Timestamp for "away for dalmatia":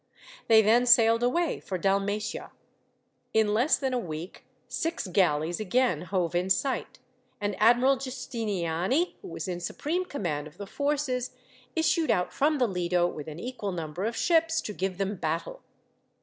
1.21-2.51